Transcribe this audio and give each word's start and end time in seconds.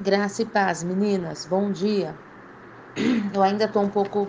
Graça 0.00 0.42
e 0.42 0.46
paz, 0.46 0.82
meninas. 0.82 1.44
Bom 1.44 1.70
dia. 1.70 2.18
Eu 3.34 3.42
ainda 3.42 3.68
tô 3.68 3.80
um 3.80 3.90
pouco 3.90 4.28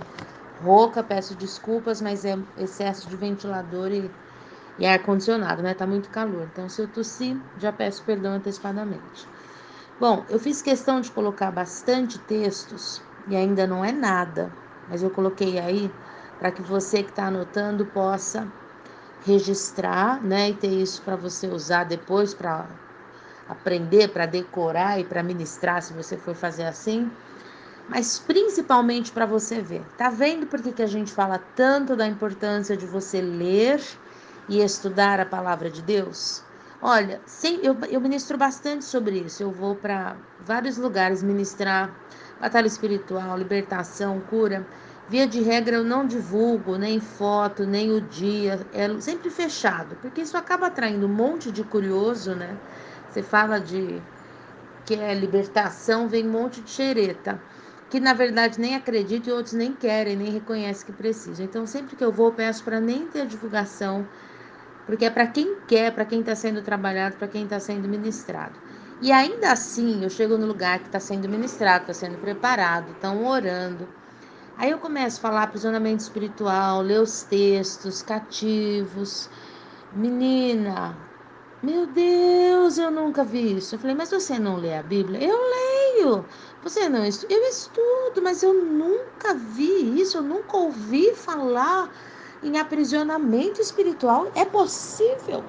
rouca, 0.60 1.04
peço 1.04 1.36
desculpas, 1.36 2.02
mas 2.02 2.26
é 2.26 2.36
excesso 2.58 3.08
de 3.10 3.18
ventilador 3.18 3.92
e, 3.92 4.12
e 4.78 4.86
ar-condicionado, 4.86 5.64
né? 5.64 5.74
Tá 5.74 5.88
muito 5.88 6.10
calor. 6.10 6.48
Então, 6.52 6.70
se 6.70 6.82
eu 6.82 6.88
tossir, 6.88 7.38
já 7.58 7.72
peço 7.74 8.04
perdão 8.06 8.34
antecipadamente. 8.34 9.28
Bom, 10.00 10.26
eu 10.30 10.40
fiz 10.40 10.62
questão 10.62 11.02
de 11.02 11.12
colocar 11.12 11.52
bastante 11.52 12.20
textos 12.20 13.02
e 13.28 13.36
ainda 13.36 13.68
não 13.68 13.86
é 13.86 13.92
nada, 13.92 14.54
mas 14.88 15.04
eu 15.04 15.12
coloquei 15.12 15.60
aí 15.60 15.92
para 16.40 16.52
que 16.52 16.62
você 16.62 17.04
que 17.04 17.12
está 17.12 17.28
anotando 17.28 17.86
possa 17.88 18.52
registrar, 19.22 20.24
né? 20.24 20.52
E 20.52 20.56
ter 20.56 20.70
isso 20.72 21.02
para 21.04 21.16
você 21.16 21.48
usar 21.48 21.86
depois 21.86 22.34
para 22.34 22.70
aprender, 23.48 24.10
para 24.10 24.26
decorar 24.26 25.00
e 25.00 25.04
para 25.04 25.24
ministrar, 25.24 25.82
se 25.82 25.94
você 25.94 26.18
for 26.18 26.36
fazer 26.36 26.64
assim, 26.64 27.10
mas 27.88 28.20
principalmente 28.20 29.12
para 29.12 29.26
você 29.26 29.62
ver. 29.62 29.84
Tá 29.98 30.10
vendo 30.10 30.48
por 30.48 30.62
que, 30.62 30.72
que 30.72 30.82
a 30.82 30.88
gente 30.88 31.12
fala 31.12 31.38
tanto 31.56 31.96
da 31.96 32.08
importância 32.08 32.76
de 32.78 32.86
você 32.86 33.22
ler 33.22 33.82
e 34.48 34.62
estudar 34.62 35.20
a 35.20 35.26
palavra 35.26 35.70
de 35.70 35.82
Deus? 35.82 36.42
Olha, 36.82 37.22
sim, 37.26 37.60
eu, 37.62 37.78
eu 37.90 38.02
ministro 38.02 38.38
bastante 38.38 38.86
sobre 38.86 39.20
isso. 39.20 39.44
Eu 39.44 39.52
vou 39.52 39.76
para 39.76 40.16
vários 40.40 40.78
lugares 40.78 41.22
ministrar 41.22 41.94
batalha 42.40 42.66
espiritual, 42.66 43.38
libertação, 43.38 44.20
cura. 44.22 44.66
Via 45.08 45.28
de 45.28 45.42
regra, 45.42 45.76
eu 45.76 45.84
não 45.84 46.08
divulgo 46.08 46.78
nem 46.78 47.00
foto, 47.00 47.66
nem 47.66 47.92
o 47.92 48.00
dia, 48.00 48.66
é 48.72 48.88
sempre 49.02 49.30
fechado, 49.30 49.96
porque 49.98 50.22
isso 50.22 50.38
acaba 50.38 50.68
atraindo 50.68 51.06
um 51.06 51.14
monte 51.14 51.52
de 51.52 51.64
curioso, 51.66 52.34
né? 52.34 52.58
Você 53.12 53.22
fala 53.22 53.60
de 53.60 54.02
que 54.86 54.96
é 54.96 55.14
libertação, 55.14 56.08
vem 56.08 56.26
um 56.26 56.32
monte 56.32 56.62
de 56.62 56.70
xereta, 56.70 57.40
que 57.90 58.00
na 58.00 58.14
verdade 58.14 58.60
nem 58.60 58.74
acredita 58.74 59.30
e 59.30 59.34
outros 59.34 59.54
nem 59.54 59.74
querem, 59.74 60.16
nem 60.16 60.32
reconhecem 60.32 60.86
que 60.86 60.94
precisam. 60.94 61.46
Então, 61.46 61.68
sempre 61.68 61.98
que 61.98 62.04
eu 62.04 62.12
vou, 62.12 62.28
eu 62.28 62.34
peço 62.34 62.64
para 62.64 62.80
nem 62.80 63.06
ter 63.08 63.28
divulgação, 63.28 64.08
porque 64.86 65.06
é 65.06 65.10
para 65.10 65.28
quem 65.28 65.58
quer, 65.68 65.92
para 65.94 66.06
quem 66.06 66.22
está 66.22 66.36
sendo 66.36 66.62
trabalhado, 66.62 67.18
para 67.18 67.28
quem 67.28 67.44
está 67.44 67.60
sendo 67.60 67.88
ministrado. 67.88 68.58
E 69.02 69.12
ainda 69.12 69.52
assim, 69.52 70.04
eu 70.04 70.10
chego 70.10 70.38
no 70.38 70.46
lugar 70.46 70.80
que 70.80 70.86
está 70.86 71.00
sendo 71.00 71.28
ministrado, 71.28 71.82
está 71.82 71.94
sendo 71.94 72.18
preparado, 72.18 72.92
estão 72.92 73.26
orando. 73.26 73.88
Aí 74.58 74.72
eu 74.72 74.78
começo 74.78 75.18
a 75.18 75.22
falar 75.22 75.44
aprisionamento 75.44 76.02
espiritual, 76.02 76.82
ler 76.82 77.02
os 77.02 77.24
textos, 77.24 78.02
cativos. 78.02 79.28
Menina, 79.94 80.96
meu 81.62 81.86
Deus, 81.88 82.78
eu 82.78 82.92
nunca 82.92 83.24
vi 83.24 83.58
isso. 83.58 83.76
Eu 83.76 83.80
falei, 83.80 83.96
mas 83.96 84.10
você 84.10 84.38
não 84.40 84.56
lê 84.58 84.74
a 84.76 84.84
Bíblia? 84.84 85.20
Eu 85.24 85.38
leio. 85.38 86.28
Você 86.62 86.90
não 86.90 87.06
estuda? 87.06 87.34
Eu 87.34 87.44
estudo, 87.50 88.22
mas 88.22 88.42
eu 88.44 88.54
nunca 88.54 89.34
vi 89.36 90.00
isso, 90.02 90.18
eu 90.18 90.24
nunca 90.24 90.58
ouvi 90.58 91.14
falar 91.16 91.92
em 92.42 92.58
aprisionamento 92.58 93.62
espiritual. 93.62 94.32
É 94.36 94.44
possível? 94.46 95.46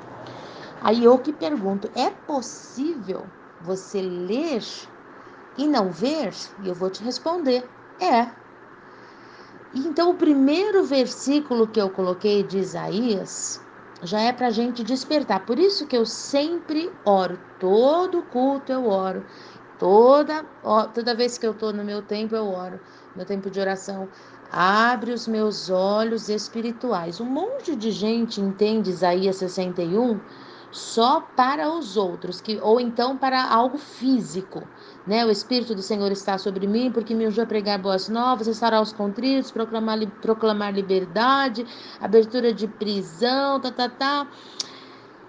Aí 0.80 1.04
eu 1.04 1.18
que 1.18 1.32
pergunto: 1.32 1.90
é 1.94 2.10
possível 2.10 3.30
você 3.60 4.02
ler 4.02 4.62
e 5.56 5.66
não 5.66 5.90
ver? 5.90 6.34
E 6.58 6.68
eu 6.68 6.74
vou 6.74 6.90
te 6.90 7.02
responder: 7.02 7.70
é. 7.98 8.34
Então, 9.74 10.10
o 10.10 10.14
primeiro 10.16 10.84
versículo 10.84 11.66
que 11.66 11.80
eu 11.80 11.90
coloquei 11.90 12.42
de 12.44 12.58
Isaías 12.58 13.60
já 14.02 14.20
é 14.20 14.32
para 14.32 14.48
a 14.48 14.50
gente 14.50 14.82
despertar. 14.82 15.46
Por 15.46 15.58
isso 15.58 15.86
que 15.86 15.96
eu 15.96 16.04
sempre 16.04 16.90
oro, 17.04 17.38
todo 17.58 18.22
culto 18.22 18.72
eu 18.72 18.88
oro, 18.88 19.24
toda, 19.78 20.44
toda 20.94 21.14
vez 21.14 21.38
que 21.38 21.46
eu 21.46 21.52
estou 21.52 21.72
no 21.72 21.84
meu 21.84 22.02
tempo 22.02 22.34
eu 22.34 22.46
oro, 22.48 22.80
meu 23.14 23.24
tempo 23.24 23.50
de 23.50 23.60
oração. 23.60 24.08
Abre 24.50 25.12
os 25.12 25.26
meus 25.26 25.70
olhos 25.70 26.28
espirituais. 26.28 27.20
Um 27.20 27.24
monte 27.24 27.74
de 27.74 27.90
gente 27.90 28.40
entende 28.40 28.90
Isaías 28.90 29.36
61 29.36 30.20
só 30.70 31.20
para 31.20 31.70
os 31.70 31.96
outros, 31.96 32.40
que 32.40 32.58
ou 32.60 32.80
então 32.80 33.16
para 33.16 33.46
algo 33.46 33.78
físico, 33.78 34.62
né? 35.06 35.24
O 35.24 35.30
espírito 35.30 35.74
do 35.74 35.82
Senhor 35.82 36.10
está 36.12 36.38
sobre 36.38 36.66
mim, 36.66 36.90
porque 36.90 37.14
me 37.14 37.26
ungiu 37.26 37.44
a 37.44 37.46
pregar 37.46 37.78
boas 37.78 38.08
novas, 38.08 38.46
restaurar 38.46 38.82
os 38.82 38.92
contritos, 38.92 39.50
proclamar 39.50 39.98
proclamar 40.20 40.74
liberdade, 40.74 41.66
abertura 42.00 42.52
de 42.52 42.66
prisão, 42.68 43.60
tá 43.60 43.70
tá 43.70 43.88
tá. 43.88 44.26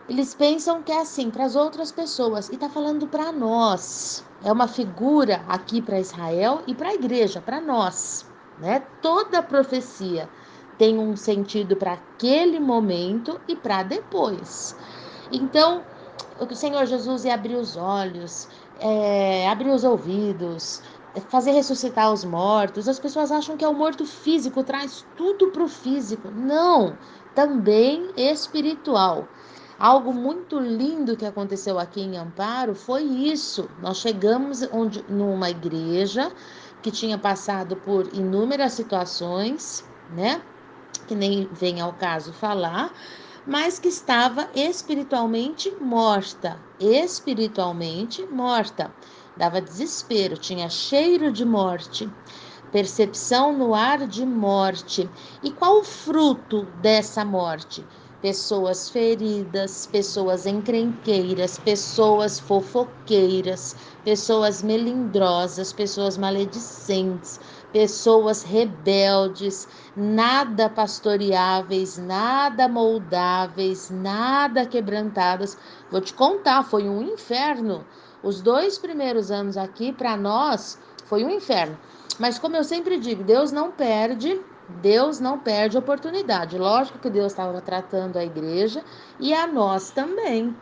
Eles 0.08 0.36
pensam 0.36 0.84
que 0.84 0.92
é 0.92 1.02
assim 1.02 1.30
para 1.30 1.46
as 1.46 1.56
outras 1.56 1.92
pessoas 1.92 2.50
e 2.50 2.58
tá 2.58 2.70
falando 2.70 3.08
para 3.08 3.32
nós. 3.32 4.24
É 4.44 4.52
uma 4.52 4.68
figura 4.68 5.42
aqui 5.48 5.82
para 5.82 6.00
Israel 6.00 6.62
e 6.68 6.76
para 6.76 6.90
a 6.90 6.94
igreja, 6.94 7.42
para 7.42 7.62
nós, 7.62 8.26
né? 8.60 8.84
Toda 9.02 9.42
profecia 9.42 10.30
tem 10.78 11.00
um 11.00 11.16
sentido 11.16 11.76
para 11.76 11.94
aquele 11.94 12.60
momento 12.60 13.40
e 13.48 13.56
para 13.56 13.84
depois. 13.84 14.76
Então, 15.32 15.84
o 16.40 16.54
Senhor 16.54 16.86
Jesus 16.86 17.26
ia 17.26 17.34
abrir 17.34 17.56
os 17.56 17.78
olhos, 17.78 18.50
é, 18.80 19.48
abrir 19.50 19.70
os 19.70 19.84
ouvidos, 19.84 20.82
fazer 21.30 21.52
ressuscitar 21.52 22.12
os 22.12 22.24
mortos. 22.24 22.88
As 22.88 23.00
pessoas 23.00 23.32
acham 23.32 23.58
que 23.58 23.66
é 23.66 23.68
o 23.68 23.74
morto 23.74 24.06
físico, 24.06 24.64
traz 24.64 25.06
tudo 25.16 25.52
para 25.52 25.64
o 25.64 25.68
físico. 25.68 26.30
Não, 26.30 26.98
também 27.36 28.10
espiritual. 28.18 29.28
Algo 29.78 30.14
muito 30.14 30.60
lindo 30.60 31.18
que 31.18 31.26
aconteceu 31.26 31.80
aqui 31.80 32.02
em 32.02 32.18
Amparo 32.18 32.76
foi 32.76 33.04
isso. 33.04 33.70
Nós 33.82 33.98
chegamos 33.98 34.62
onde, 34.72 35.04
numa 35.10 35.50
igreja 35.50 36.32
que 36.82 36.92
tinha 36.92 37.18
passado 37.18 37.76
por 37.78 38.08
inúmeras 38.14 38.74
situações, 38.74 39.84
né? 40.16 40.42
Que 41.08 41.16
nem 41.16 41.50
vem 41.52 41.82
ao 41.82 41.94
caso 41.94 42.32
falar, 42.34 42.94
mas 43.46 43.78
que 43.80 43.90
estava 43.90 44.50
espiritualmente 44.56 45.70
morta, 45.82 46.60
espiritualmente 46.80 48.26
morta. 48.26 48.94
Dava 49.36 49.60
desespero, 49.60 50.38
tinha 50.38 50.70
cheiro 50.70 51.32
de 51.32 51.44
morte, 51.44 52.10
percepção 52.72 53.52
no 53.58 53.74
ar 53.74 54.08
de 54.08 54.26
morte. 54.26 55.10
E 55.42 55.52
qual 55.52 55.80
o 55.80 55.84
fruto 55.84 56.64
dessa 56.82 57.26
morte? 57.26 57.86
Pessoas 58.22 58.90
feridas, 58.90 59.86
pessoas 59.86 60.46
encrenqueiras, 60.46 61.58
pessoas 61.58 62.40
fofoqueiras, 62.40 63.76
pessoas 64.06 64.64
melindrosas, 64.64 65.74
pessoas 65.74 66.18
maledicentes, 66.18 67.40
pessoas 67.74 68.44
rebeldes, 68.44 69.68
nada 69.98 70.70
pastoreáveis, 70.70 71.98
nada 71.98 72.70
moldáveis, 72.70 73.90
nada 73.90 74.66
quebrantadas. 74.66 75.58
Vou 75.90 76.00
te 76.00 76.14
contar, 76.14 76.64
foi 76.64 76.88
um 76.88 77.02
inferno. 77.02 77.86
Os 78.22 78.42
dois 78.42 78.78
primeiros 78.78 79.32
anos 79.32 79.58
aqui, 79.58 79.92
para 79.92 80.16
nós, 80.16 80.80
foi 81.06 81.26
um 81.26 81.30
inferno. 81.30 81.78
Mas 82.20 82.38
como 82.38 82.56
eu 82.56 82.64
sempre 82.64 83.00
digo, 83.00 83.24
Deus 83.24 83.52
não 83.52 83.72
perde, 83.72 84.40
Deus 84.82 85.20
não 85.20 85.40
perde 85.40 85.78
oportunidade. 85.78 86.58
Lógico 86.58 87.00
que 87.00 87.10
Deus 87.10 87.32
estava 87.32 87.60
tratando 87.60 88.18
a 88.18 88.24
igreja 88.24 88.84
e 89.20 89.34
a 89.34 89.48
nós 89.48 89.90
também. 89.90 90.56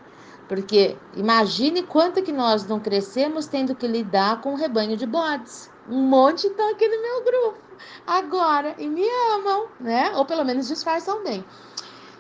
Porque 0.52 0.98
imagine 1.16 1.82
quanto 1.84 2.22
que 2.22 2.32
nós 2.34 2.68
não 2.68 2.78
crescemos 2.78 3.48
tendo 3.48 3.74
que 3.74 3.88
lidar 3.88 4.42
com 4.42 4.52
um 4.52 4.56
rebanho 4.56 4.98
de 4.98 5.06
bodes. 5.06 5.72
Um 5.90 6.02
monte 6.02 6.46
estão 6.46 6.70
aqui 6.72 6.86
no 6.90 7.02
meu 7.02 7.24
grupo 7.24 7.58
agora 8.06 8.76
e 8.78 8.86
me 8.86 9.08
amam, 9.34 9.68
né? 9.80 10.12
Ou 10.14 10.26
pelo 10.26 10.44
menos 10.44 10.68
disfarçam 10.68 11.24
bem. 11.24 11.46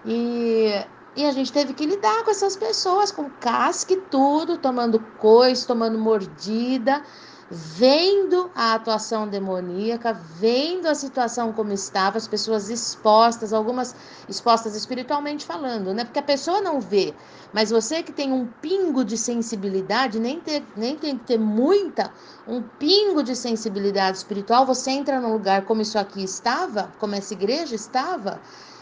E, 0.06 0.70
e 1.14 1.25
a 1.25 1.31
gente 1.34 1.52
teve 1.52 1.74
que 1.74 1.86
lidar 1.86 2.24
com 2.24 2.31
essas 2.31 2.56
pessoas 2.56 3.12
com 3.12 3.30
casca 3.30 3.91
e 3.91 3.97
tudo, 3.97 4.58
tomando 4.58 4.97
coisa, 5.20 5.68
tomando 5.68 6.00
mordida 6.00 7.03
vendo 7.52 8.50
a 8.56 8.76
atuação 8.76 9.28
demoníaca, 9.28 10.14
vendo 10.14 10.88
a 10.88 10.96
situação 10.96 11.52
como 11.52 11.74
estava, 11.74 12.18
as 12.18 12.26
pessoas 12.26 12.70
expostas, 12.70 13.52
algumas 13.52 13.94
expostas 14.30 14.74
espiritualmente 14.74 15.46
falando, 15.46 15.94
né? 15.94 16.06
Porque 16.06 16.20
a 16.20 16.24
pessoa 16.24 16.62
não 16.62 16.80
vê, 16.80 17.14
mas 17.52 17.70
você 17.70 18.02
que 18.02 18.14
tem 18.14 18.32
um 18.32 18.48
pingo 18.62 19.03
de 19.03 19.18
sensibilidade, 19.18 20.18
nem, 20.18 20.40
ter, 20.40 20.64
nem 20.78 20.96
tem 20.96 21.18
que 21.18 21.26
ter 21.26 21.38
muita, 21.38 22.09
um 22.48 22.62
pingo 22.62 23.22
de 23.22 23.36
sensibilidade 23.36 24.20
espiritual, 24.20 24.66
você 24.66 24.92
entra 24.92 25.20
num 25.20 25.34
lugar 25.34 25.66
como 25.66 25.82
isso 25.82 26.00
aqui 26.00 26.24
estava, 26.24 26.90
como 27.00 27.16
essa 27.16 27.34
igreja 27.34 27.76
estava, 27.76 28.40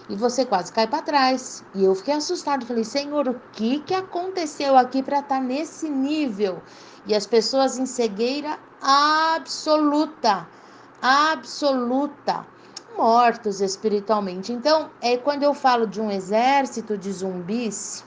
e 0.08 0.16
você 0.16 0.46
quase 0.46 0.72
cai 0.72 0.86
para 0.86 1.02
trás. 1.02 1.64
E 1.74 1.84
eu 1.84 1.96
fiquei 1.96 2.14
assustado, 2.14 2.66
falei: 2.66 2.84
"Senhor, 2.84 3.28
o 3.28 3.40
que 3.52 3.80
que 3.80 3.94
aconteceu 3.94 4.78
aqui 4.78 5.02
para 5.02 5.20
estar 5.20 5.38
tá 5.38 5.42
nesse 5.42 5.90
nível?" 5.90 6.62
E 7.06 7.16
as 7.16 7.26
pessoas 7.26 7.78
em 7.78 7.86
cegueira 7.86 8.58
absoluta, 8.82 10.48
absoluta, 11.02 12.46
mortos 12.98 13.62
espiritualmente. 13.62 14.52
Então, 14.52 14.90
é 15.02 15.18
quando 15.18 15.44
eu 15.44 15.54
falo 15.54 15.88
de 15.88 16.02
um 16.02 16.12
exército 16.12 16.98
de 16.98 17.12
zumbis, 17.12 18.04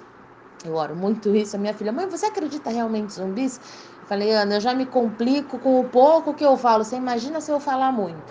eu 0.64 0.74
oro 0.74 0.94
muito 0.94 1.34
isso, 1.34 1.56
a 1.56 1.58
minha 1.58 1.74
filha, 1.74 1.92
mãe, 1.92 2.06
você 2.06 2.26
acredita 2.26 2.70
realmente 2.70 3.06
em 3.06 3.22
zumbis? 3.22 3.60
Falei, 4.06 4.30
Ana, 4.32 4.56
eu 4.56 4.60
já 4.60 4.74
me 4.74 4.84
complico 4.84 5.58
com 5.58 5.80
o 5.80 5.84
pouco 5.84 6.34
que 6.34 6.44
eu 6.44 6.56
falo. 6.56 6.84
Você 6.84 6.96
imagina 6.96 7.40
se 7.40 7.50
eu 7.50 7.58
falar 7.58 7.90
muito. 7.92 8.22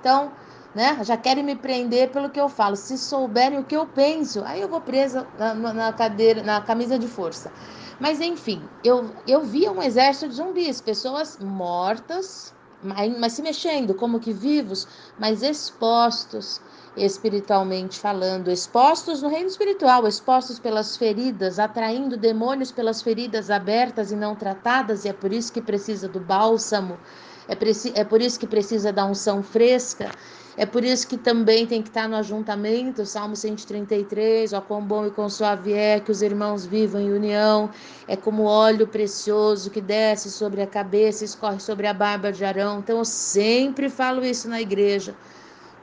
Então, 0.00 0.30
né? 0.76 0.98
Já 1.02 1.16
querem 1.16 1.42
me 1.42 1.56
prender 1.56 2.10
pelo 2.10 2.28
que 2.28 2.38
eu 2.38 2.50
falo. 2.50 2.76
Se 2.76 2.98
souberem 2.98 3.58
o 3.58 3.64
que 3.64 3.74
eu 3.74 3.86
penso, 3.86 4.42
aí 4.44 4.60
eu 4.60 4.68
vou 4.68 4.82
presa 4.82 5.26
na, 5.38 5.54
na 5.54 5.90
cadeira, 5.90 6.42
na 6.42 6.60
camisa 6.60 6.98
de 6.98 7.08
força. 7.08 7.50
Mas 7.98 8.20
enfim, 8.20 8.62
eu, 8.84 9.10
eu 9.26 9.42
via 9.42 9.72
um 9.72 9.82
exército 9.82 10.28
de 10.28 10.34
zumbis, 10.34 10.82
pessoas 10.82 11.38
mortas, 11.38 12.52
mas, 12.82 13.18
mas 13.18 13.32
se 13.32 13.40
mexendo, 13.40 13.94
como 13.94 14.20
que 14.20 14.34
vivos, 14.34 14.86
mas 15.18 15.42
expostos 15.42 16.60
espiritualmente 16.94 17.98
falando, 17.98 18.50
expostos 18.50 19.22
no 19.22 19.30
reino 19.30 19.48
espiritual, 19.48 20.06
expostos 20.06 20.58
pelas 20.58 20.94
feridas, 20.94 21.58
atraindo 21.58 22.18
demônios 22.18 22.70
pelas 22.70 23.00
feridas 23.00 23.50
abertas 23.50 24.12
e 24.12 24.16
não 24.16 24.34
tratadas, 24.34 25.06
e 25.06 25.08
é 25.08 25.12
por 25.14 25.32
isso 25.32 25.50
que 25.50 25.62
precisa 25.62 26.06
do 26.06 26.20
bálsamo, 26.20 26.98
é, 27.48 28.00
é 28.00 28.04
por 28.04 28.20
isso 28.20 28.38
que 28.38 28.46
precisa 28.46 28.92
da 28.92 29.06
unção 29.06 29.42
fresca, 29.42 30.10
é 30.56 30.64
por 30.64 30.82
isso 30.82 31.06
que 31.06 31.18
também 31.18 31.66
tem 31.66 31.82
que 31.82 31.88
estar 31.88 32.08
no 32.08 32.16
ajuntamento, 32.16 33.04
Salmo 33.04 33.36
133, 33.36 34.54
ó 34.54 34.60
quão 34.62 34.80
bom 34.80 35.06
e 35.06 35.10
quão 35.10 35.28
suave 35.28 35.74
é 35.74 36.00
que 36.00 36.10
os 36.10 36.22
irmãos 36.22 36.64
vivam 36.64 37.00
em 37.00 37.12
união, 37.12 37.68
é 38.08 38.16
como 38.16 38.44
óleo 38.44 38.86
precioso 38.86 39.70
que 39.70 39.82
desce 39.82 40.30
sobre 40.30 40.62
a 40.62 40.66
cabeça, 40.66 41.24
escorre 41.24 41.60
sobre 41.60 41.86
a 41.86 41.92
barba 41.92 42.32
de 42.32 42.42
Arão. 42.42 42.78
Então 42.78 42.98
eu 42.98 43.04
sempre 43.04 43.90
falo 43.90 44.24
isso 44.24 44.48
na 44.48 44.58
igreja. 44.58 45.14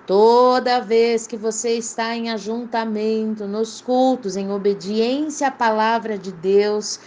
Toda 0.08 0.82
vez 0.82 1.28
que 1.28 1.38
você 1.38 1.78
está 1.78 2.16
em 2.16 2.32
ajuntamento, 2.32 3.46
nos 3.46 3.80
cultos, 3.80 4.36
em 4.36 4.52
obediência 4.52 5.48
à 5.48 5.52
palavra 5.52 6.18
de 6.18 6.32
Deus, 6.32 7.00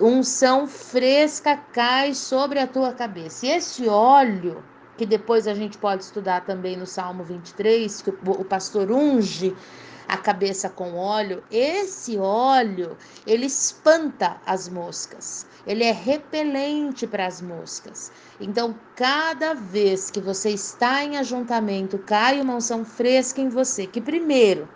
unção 0.00 0.66
fresca 0.66 1.56
cai 1.56 2.14
sobre 2.14 2.58
a 2.58 2.66
tua 2.66 2.92
cabeça. 2.92 3.46
E 3.46 3.50
esse 3.50 3.86
óleo, 3.86 4.64
que 5.02 5.06
depois 5.06 5.48
a 5.48 5.54
gente 5.54 5.76
pode 5.78 6.04
estudar 6.04 6.44
também 6.44 6.76
no 6.76 6.86
Salmo 6.86 7.24
23, 7.24 8.02
que 8.02 8.10
o 8.10 8.44
pastor 8.44 8.88
unge 8.88 9.52
a 10.06 10.16
cabeça 10.16 10.70
com 10.70 10.94
óleo, 10.94 11.42
esse 11.50 12.16
óleo, 12.16 12.96
ele 13.26 13.46
espanta 13.46 14.36
as 14.46 14.68
moscas. 14.68 15.44
Ele 15.66 15.82
é 15.82 15.90
repelente 15.90 17.04
para 17.04 17.26
as 17.26 17.42
moscas. 17.42 18.12
Então, 18.38 18.76
cada 18.94 19.54
vez 19.54 20.08
que 20.08 20.20
você 20.20 20.50
está 20.50 21.02
em 21.02 21.16
ajuntamento, 21.16 21.98
cai 21.98 22.40
uma 22.40 22.54
unção 22.54 22.84
fresca 22.84 23.40
em 23.40 23.48
você, 23.48 23.88
que 23.88 24.00
primeiro 24.00 24.68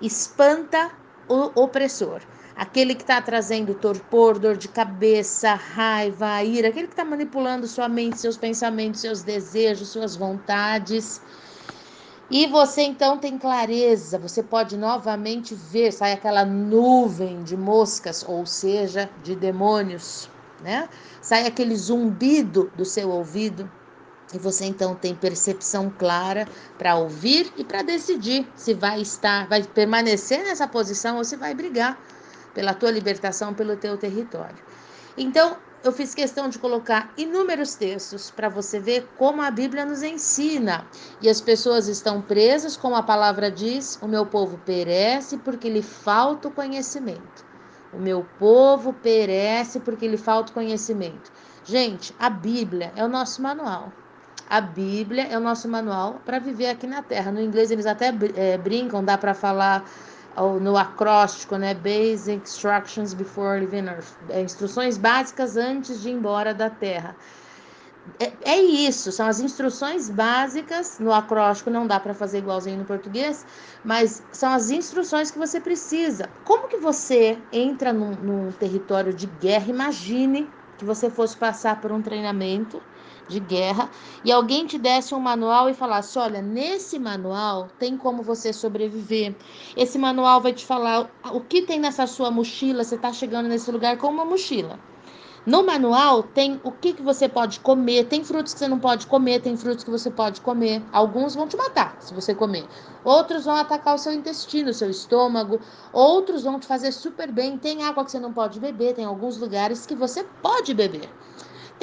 espanta 0.00 0.92
o 1.28 1.60
opressor. 1.60 2.22
Aquele 2.56 2.94
que 2.94 3.02
está 3.02 3.20
trazendo 3.20 3.74
torpor, 3.74 4.38
dor 4.38 4.56
de 4.56 4.68
cabeça, 4.68 5.54
raiva, 5.54 6.40
ira, 6.44 6.68
aquele 6.68 6.86
que 6.86 6.92
está 6.92 7.04
manipulando 7.04 7.66
sua 7.66 7.88
mente, 7.88 8.20
seus 8.20 8.36
pensamentos, 8.36 9.00
seus 9.00 9.22
desejos, 9.22 9.88
suas 9.88 10.14
vontades. 10.14 11.20
E 12.30 12.46
você 12.46 12.82
então 12.82 13.18
tem 13.18 13.36
clareza, 13.36 14.18
você 14.18 14.40
pode 14.40 14.76
novamente 14.76 15.52
ver, 15.52 15.92
sai 15.92 16.12
aquela 16.12 16.44
nuvem 16.44 17.42
de 17.42 17.56
moscas, 17.56 18.24
ou 18.26 18.46
seja, 18.46 19.10
de 19.22 19.34
demônios, 19.34 20.30
né? 20.62 20.88
Sai 21.20 21.46
aquele 21.48 21.76
zumbido 21.76 22.70
do 22.76 22.84
seu 22.84 23.10
ouvido 23.10 23.68
e 24.32 24.38
você 24.38 24.64
então 24.64 24.94
tem 24.94 25.14
percepção 25.14 25.90
clara 25.90 26.46
para 26.78 26.94
ouvir 26.94 27.52
e 27.56 27.64
para 27.64 27.82
decidir 27.82 28.46
se 28.54 28.74
vai 28.74 29.00
estar, 29.00 29.48
vai 29.48 29.62
permanecer 29.62 30.44
nessa 30.44 30.66
posição 30.66 31.18
ou 31.18 31.24
se 31.24 31.36
vai 31.36 31.52
brigar 31.52 31.98
pela 32.54 32.72
tua 32.72 32.90
libertação, 32.90 33.52
pelo 33.52 33.76
teu 33.76 33.98
território. 33.98 34.56
Então, 35.16 35.56
eu 35.84 35.92
fiz 35.92 36.14
questão 36.14 36.48
de 36.48 36.58
colocar 36.58 37.12
inúmeros 37.14 37.74
textos 37.74 38.30
para 38.30 38.48
você 38.48 38.80
ver 38.80 39.06
como 39.18 39.42
a 39.42 39.50
Bíblia 39.50 39.84
nos 39.84 40.02
ensina. 40.02 40.86
E 41.20 41.28
as 41.28 41.42
pessoas 41.42 41.88
estão 41.88 42.22
presas, 42.22 42.74
como 42.74 42.96
a 42.96 43.02
palavra 43.02 43.50
diz: 43.50 43.98
o 44.00 44.08
meu 44.08 44.24
povo 44.24 44.58
perece 44.64 45.36
porque 45.36 45.68
lhe 45.68 45.82
falta 45.82 46.48
o 46.48 46.50
conhecimento. 46.50 47.44
O 47.92 47.98
meu 47.98 48.26
povo 48.38 48.94
perece 48.94 49.78
porque 49.78 50.08
lhe 50.08 50.16
falta 50.16 50.50
o 50.50 50.54
conhecimento. 50.54 51.30
Gente, 51.64 52.14
a 52.18 52.30
Bíblia 52.30 52.90
é 52.96 53.04
o 53.04 53.08
nosso 53.08 53.42
manual. 53.42 53.92
A 54.48 54.60
Bíblia 54.60 55.24
é 55.24 55.36
o 55.36 55.40
nosso 55.40 55.68
manual 55.68 56.20
para 56.24 56.38
viver 56.38 56.68
aqui 56.68 56.86
na 56.86 57.02
Terra. 57.02 57.30
No 57.30 57.40
inglês 57.40 57.70
eles 57.70 57.86
até 57.86 58.12
é, 58.36 58.58
brincam, 58.58 59.04
dá 59.04 59.16
para 59.16 59.34
falar 59.34 59.84
no 60.60 60.76
acróstico, 60.76 61.56
né? 61.56 61.74
Basic 61.74 62.42
Instructions 62.42 63.14
Before 63.14 63.60
Leaving 63.60 63.88
Earth. 63.88 64.14
É, 64.30 64.42
instruções 64.42 64.98
básicas 64.98 65.56
antes 65.56 66.00
de 66.00 66.08
ir 66.08 66.12
embora 66.12 66.52
da 66.52 66.68
Terra. 66.68 67.14
É, 68.18 68.32
é 68.44 68.60
isso, 68.60 69.10
são 69.10 69.26
as 69.26 69.40
instruções 69.40 70.10
básicas. 70.10 70.98
No 70.98 71.12
acróstico 71.12 71.70
não 71.70 71.86
dá 71.86 71.98
para 71.98 72.14
fazer 72.14 72.38
igualzinho 72.38 72.78
no 72.78 72.84
português, 72.84 73.46
mas 73.84 74.22
são 74.32 74.52
as 74.52 74.70
instruções 74.70 75.30
que 75.30 75.38
você 75.38 75.60
precisa. 75.60 76.28
Como 76.44 76.68
que 76.68 76.76
você 76.76 77.38
entra 77.52 77.92
num, 77.92 78.10
num 78.10 78.52
território 78.52 79.12
de 79.12 79.26
guerra? 79.26 79.70
Imagine 79.70 80.50
que 80.76 80.84
você 80.84 81.08
fosse 81.08 81.36
passar 81.36 81.80
por 81.80 81.92
um 81.92 82.02
treinamento 82.02 82.82
de 83.28 83.40
guerra 83.40 83.90
e 84.24 84.30
alguém 84.30 84.66
te 84.66 84.78
desse 84.78 85.14
um 85.14 85.20
manual 85.20 85.68
e 85.68 85.74
falasse: 85.74 86.18
olha, 86.18 86.42
nesse 86.42 86.98
manual 86.98 87.68
tem 87.78 87.96
como 87.96 88.22
você 88.22 88.52
sobreviver. 88.52 89.34
Esse 89.76 89.98
manual 89.98 90.40
vai 90.40 90.52
te 90.52 90.64
falar 90.64 91.10
o 91.32 91.40
que 91.40 91.62
tem 91.62 91.78
nessa 91.78 92.06
sua 92.06 92.30
mochila. 92.30 92.84
Você 92.84 92.96
está 92.96 93.12
chegando 93.12 93.48
nesse 93.48 93.70
lugar 93.70 93.96
com 93.98 94.08
uma 94.08 94.24
mochila. 94.24 94.78
No 95.46 95.62
manual 95.62 96.22
tem 96.22 96.58
o 96.64 96.72
que, 96.72 96.94
que 96.94 97.02
você 97.02 97.28
pode 97.28 97.60
comer, 97.60 98.04
tem 98.04 98.24
frutos 98.24 98.54
que 98.54 98.60
você 98.60 98.66
não 98.66 98.78
pode 98.78 99.06
comer, 99.06 99.42
tem 99.42 99.54
frutos 99.58 99.84
que 99.84 99.90
você 99.90 100.10
pode 100.10 100.40
comer. 100.40 100.82
Alguns 100.90 101.34
vão 101.34 101.46
te 101.46 101.54
matar 101.54 101.98
se 102.00 102.14
você 102.14 102.34
comer. 102.34 102.66
Outros 103.04 103.44
vão 103.44 103.54
atacar 103.54 103.94
o 103.94 103.98
seu 103.98 104.14
intestino, 104.14 104.70
o 104.70 104.74
seu 104.74 104.88
estômago. 104.88 105.60
Outros 105.92 106.44
vão 106.44 106.58
te 106.58 106.66
fazer 106.66 106.92
super 106.92 107.30
bem. 107.30 107.58
Tem 107.58 107.82
água 107.82 108.06
que 108.06 108.10
você 108.10 108.18
não 108.18 108.32
pode 108.32 108.58
beber, 108.58 108.94
tem 108.94 109.04
alguns 109.04 109.36
lugares 109.36 109.84
que 109.84 109.94
você 109.94 110.24
pode 110.42 110.72
beber. 110.72 111.10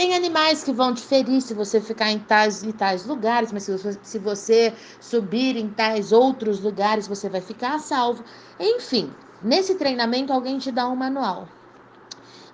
Tem 0.02 0.16
animais 0.16 0.64
que 0.64 0.74
vão 0.74 0.96
te 0.96 1.04
ferir 1.04 1.40
se 1.44 1.54
você 1.54 1.80
ficar 1.80 2.10
em 2.10 2.18
tais 2.18 2.64
e 2.64 2.74
tais 2.74 3.06
lugares, 3.06 3.52
mas 3.52 3.62
se 3.62 3.72
você, 3.72 4.00
se 4.02 4.18
você 4.18 4.74
subir 5.00 5.56
em 5.56 5.70
tais 5.70 6.12
outros 6.12 6.60
lugares, 6.60 7.08
você 7.08 7.30
vai 7.30 7.40
ficar 7.40 7.76
a 7.76 7.78
salvo. 7.78 8.24
Enfim, 8.60 9.14
nesse 9.44 9.76
treinamento 9.76 10.34
alguém 10.34 10.58
te 10.58 10.72
dá 10.72 10.90
um 10.90 10.96
manual. 10.96 11.48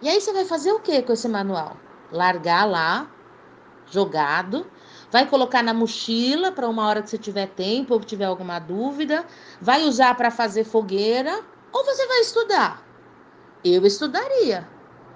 E 0.02 0.10
aí 0.10 0.20
você 0.20 0.34
vai 0.34 0.44
fazer 0.44 0.74
o 0.74 0.82
que 0.82 1.02
com 1.02 1.14
esse 1.14 1.30
manual? 1.30 1.78
Largar 2.12 2.66
lá, 2.66 3.10
jogado, 3.90 4.68
vai 5.10 5.26
colocar 5.26 5.64
na 5.64 5.74
mochila 5.74 6.52
para 6.52 6.68
uma 6.68 6.86
hora 6.86 7.02
que 7.02 7.10
você 7.10 7.18
tiver 7.18 7.48
tempo 7.48 7.94
ou 7.94 8.02
tiver 8.02 8.26
alguma 8.26 8.60
dúvida, 8.60 9.26
vai 9.62 9.86
usar 9.86 10.16
para 10.16 10.30
fazer 10.30 10.66
fogueira 10.66 11.46
ou 11.72 11.86
você 11.86 12.06
vai 12.08 12.20
estudar? 12.20 12.86
Eu 13.64 13.86
estudaria. 13.86 14.68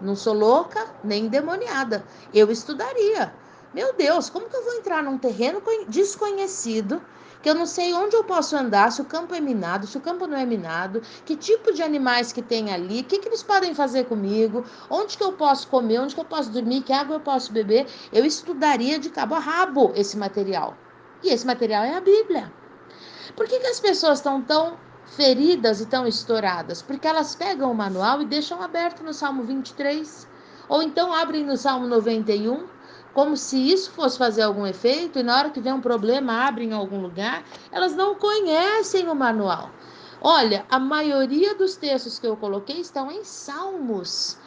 Não 0.02 0.16
sou 0.16 0.34
louca 0.34 0.88
nem 1.04 1.26
endemoniada. 1.26 2.04
Eu 2.34 2.52
estudaria. 2.52 3.34
Meu 3.74 3.94
Deus, 3.94 4.30
como 4.30 4.50
que 4.50 4.56
eu 4.56 4.64
vou 4.64 4.74
entrar 4.74 5.02
num 5.02 5.18
terreno 5.18 5.62
desconhecido, 5.88 7.02
que 7.42 7.50
eu 7.50 7.56
não 7.56 7.66
sei 7.66 7.94
onde 7.94 8.16
eu 8.16 8.24
posso 8.24 8.56
andar, 8.56 8.92
se 8.92 9.02
o 9.02 9.06
campo 9.06 9.34
é 9.34 9.40
minado, 9.40 9.88
se 9.88 9.98
o 9.98 10.02
campo 10.02 10.28
não 10.28 10.38
é 10.38 10.46
minado, 10.46 11.02
que 11.26 11.36
tipo 11.36 11.74
de 11.74 11.82
animais 11.82 12.32
que 12.32 12.42
tem 12.42 12.72
ali, 12.72 13.00
o 13.00 13.04
que, 13.04 13.20
que 13.20 13.30
eles 13.30 13.42
podem 13.42 13.74
fazer 13.74 14.06
comigo, 14.06 14.66
onde 14.90 15.18
que 15.18 15.24
eu 15.24 15.34
posso 15.34 15.68
comer, 15.68 16.00
onde 16.00 16.14
que 16.14 16.22
eu 16.22 16.26
posso 16.26 16.52
dormir, 16.52 16.82
que 16.84 16.92
água 16.92 17.16
eu 17.16 17.22
posso 17.22 17.54
beber. 17.54 17.88
Eu 18.12 18.26
estudaria 18.26 19.00
de 19.00 19.10
cabo 19.10 19.36
a 19.36 19.40
rabo 19.40 19.92
esse 19.96 20.18
material. 20.18 20.76
E 21.24 21.30
esse 21.30 21.48
material 21.48 21.84
é 21.84 21.96
a 21.96 22.02
Bíblia. 22.02 22.52
Por 23.36 23.48
que, 23.48 23.60
que 23.60 23.68
as 23.68 23.80
pessoas 23.80 24.20
estão 24.20 24.42
tão 24.42 24.78
feridas 25.16 25.82
e 25.82 25.86
tão 25.86 26.08
estouradas? 26.08 26.82
Porque 26.82 27.08
elas 27.08 27.36
pegam 27.36 27.72
o 27.72 27.76
manual 27.76 28.22
e 28.22 28.26
deixam 28.26 28.62
aberto 28.62 29.04
no 29.04 29.14
Salmo 29.14 29.44
23, 29.44 30.28
ou 30.68 30.82
então 30.82 31.14
abrem 31.14 31.46
no 31.46 31.58
Salmo 31.58 31.88
91, 31.88 32.66
como 33.14 33.36
se 33.36 33.58
isso 33.58 33.92
fosse 33.92 34.18
fazer 34.18 34.42
algum 34.42 34.66
efeito, 34.66 35.20
e 35.20 35.24
na 35.24 35.38
hora 35.38 35.50
que 35.50 35.60
vem 35.60 35.74
um 35.74 35.82
problema, 35.82 36.48
abrem 36.48 36.70
em 36.70 36.74
algum 36.74 37.02
lugar, 37.02 37.44
elas 37.72 37.96
não 37.96 38.16
conhecem 38.16 39.10
o 39.10 39.16
manual. 39.16 39.70
Olha, 40.22 40.66
a 40.70 40.80
maioria 40.80 41.56
dos 41.56 41.76
textos 41.76 42.20
que 42.20 42.28
eu 42.28 42.38
coloquei 42.38 42.80
estão 42.80 43.12
em 43.12 43.24
Salmos. 43.24 44.38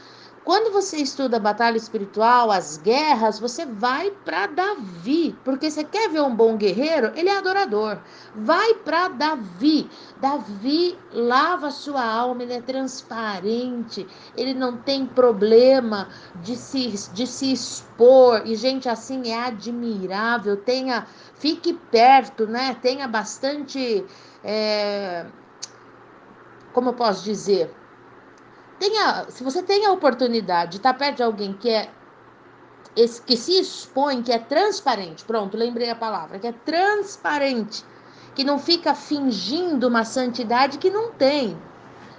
Quando 0.44 0.70
você 0.70 0.98
estuda 0.98 1.38
a 1.38 1.40
batalha 1.40 1.78
espiritual, 1.78 2.50
as 2.50 2.76
guerras, 2.76 3.38
você 3.38 3.64
vai 3.64 4.10
para 4.10 4.46
Davi, 4.46 5.34
porque 5.42 5.70
você 5.70 5.82
quer 5.82 6.10
ver 6.10 6.20
um 6.20 6.36
bom 6.36 6.58
guerreiro, 6.58 7.12
ele 7.16 7.30
é 7.30 7.38
adorador. 7.38 7.98
Vai 8.34 8.74
para 8.74 9.08
Davi. 9.08 9.88
Davi 10.20 10.98
lava 11.10 11.70
sua 11.70 12.04
alma, 12.04 12.42
ele 12.42 12.52
é 12.52 12.60
transparente, 12.60 14.06
ele 14.36 14.52
não 14.52 14.76
tem 14.76 15.06
problema 15.06 16.08
de 16.42 16.56
se, 16.56 16.88
de 17.14 17.26
se 17.26 17.50
expor. 17.50 18.42
E 18.44 18.54
gente 18.54 18.86
assim 18.86 19.32
é 19.32 19.46
admirável. 19.46 20.58
Tenha, 20.58 21.06
fique 21.36 21.72
perto, 21.72 22.46
né? 22.46 22.76
Tenha 22.82 23.08
bastante, 23.08 24.04
é, 24.44 25.24
como 26.74 26.90
eu 26.90 26.94
posso 26.94 27.24
dizer? 27.24 27.74
Tenha, 28.78 29.26
se 29.28 29.42
você 29.42 29.62
tem 29.62 29.86
a 29.86 29.92
oportunidade 29.92 30.72
de 30.72 30.76
estar 30.78 30.94
perto 30.94 31.16
de 31.18 31.22
alguém 31.22 31.52
que 31.52 31.70
é 31.70 31.90
que 33.26 33.36
se 33.36 33.58
expõe, 33.58 34.22
que 34.22 34.30
é 34.30 34.38
transparente, 34.38 35.24
pronto, 35.24 35.56
lembrei 35.56 35.90
a 35.90 35.96
palavra, 35.96 36.38
que 36.38 36.46
é 36.46 36.52
transparente, 36.52 37.84
que 38.36 38.44
não 38.44 38.58
fica 38.58 38.94
fingindo 38.94 39.88
uma 39.88 40.04
santidade 40.04 40.78
que 40.78 40.90
não 40.90 41.10
tem. 41.12 41.58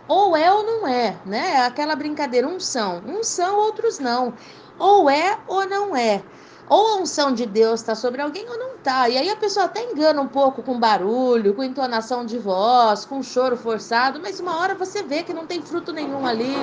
Ou 0.07 0.35
é 0.35 0.51
ou 0.51 0.63
não 0.63 0.87
é, 0.87 1.17
né? 1.25 1.53
É 1.53 1.65
aquela 1.65 1.95
brincadeira, 1.95 2.47
uns 2.47 2.65
são, 2.65 3.01
uns 3.07 3.27
são, 3.27 3.57
outros 3.57 3.99
não. 3.99 4.33
Ou 4.77 5.09
é 5.09 5.39
ou 5.47 5.65
não 5.65 5.95
é. 5.95 6.21
Ou 6.67 6.87
a 6.87 6.95
unção 6.97 7.31
de 7.31 7.45
Deus 7.45 7.79
está 7.79 7.93
sobre 7.93 8.21
alguém 8.21 8.49
ou 8.49 8.57
não 8.57 8.75
está. 8.75 9.07
E 9.07 9.17
aí 9.17 9.29
a 9.29 9.35
pessoa 9.35 9.65
até 9.65 9.83
engana 9.83 10.21
um 10.21 10.27
pouco 10.27 10.63
com 10.63 10.79
barulho, 10.79 11.53
com 11.53 11.63
entonação 11.63 12.25
de 12.25 12.39
voz, 12.39 13.05
com 13.05 13.21
choro 13.21 13.55
forçado, 13.55 14.19
mas 14.19 14.39
uma 14.39 14.57
hora 14.59 14.73
você 14.73 15.03
vê 15.03 15.23
que 15.23 15.33
não 15.33 15.45
tem 15.45 15.61
fruto 15.61 15.93
nenhum 15.93 16.25
ali, 16.25 16.55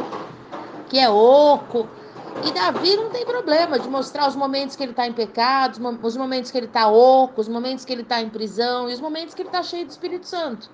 que 0.89 0.99
é 0.99 1.09
oco. 1.09 1.89
E 2.45 2.51
Davi 2.51 2.97
não 2.97 3.11
tem 3.11 3.25
problema 3.25 3.79
de 3.79 3.89
mostrar 3.89 4.27
os 4.27 4.35
momentos 4.35 4.75
que 4.75 4.83
ele 4.83 4.91
está 4.93 5.07
em 5.07 5.13
pecado, 5.13 5.79
os 6.03 6.17
momentos 6.17 6.51
que 6.51 6.59
ele 6.59 6.67
está 6.67 6.89
oco, 6.89 7.41
os 7.41 7.47
momentos 7.47 7.85
que 7.85 7.93
ele 7.93 8.03
está 8.03 8.21
em 8.21 8.29
prisão 8.29 8.91
e 8.91 8.95
os 8.95 9.01
momentos 9.01 9.35
que 9.35 9.43
ele 9.43 9.49
está 9.49 9.63
cheio 9.63 9.87
do 9.87 9.91
Espírito 9.91 10.27
Santo. 10.27 10.69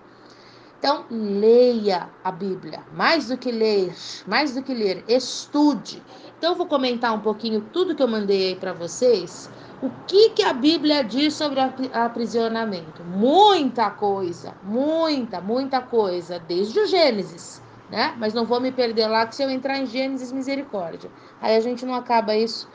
Então, 0.78 1.04
leia 1.10 2.08
a 2.22 2.30
Bíblia, 2.30 2.84
mais 2.94 3.26
do 3.26 3.36
que 3.36 3.50
ler, 3.50 3.92
mais 4.26 4.54
do 4.54 4.62
que 4.62 4.72
ler, 4.72 5.04
estude. 5.08 6.00
Então, 6.38 6.54
vou 6.54 6.66
comentar 6.66 7.12
um 7.12 7.20
pouquinho 7.20 7.60
tudo 7.72 7.96
que 7.96 8.02
eu 8.02 8.06
mandei 8.06 8.48
aí 8.48 8.56
para 8.56 8.72
vocês. 8.72 9.50
O 9.82 9.90
que, 10.06 10.30
que 10.30 10.42
a 10.42 10.52
Bíblia 10.52 11.02
diz 11.02 11.34
sobre 11.34 11.60
aprisionamento? 11.92 13.02
Muita 13.04 13.90
coisa, 13.90 14.54
muita, 14.62 15.40
muita 15.40 15.80
coisa, 15.80 16.38
desde 16.38 16.78
o 16.78 16.86
Gênesis, 16.86 17.62
né? 17.90 18.14
Mas 18.18 18.34
não 18.34 18.44
vou 18.44 18.60
me 18.60 18.70
perder 18.70 19.08
lá, 19.08 19.26
que 19.26 19.34
se 19.34 19.42
eu 19.42 19.50
entrar 19.50 19.78
em 19.78 19.86
Gênesis, 19.86 20.30
misericórdia. 20.30 21.10
Aí 21.40 21.56
a 21.56 21.60
gente 21.60 21.84
não 21.84 21.94
acaba 21.94 22.36
isso 22.36 22.68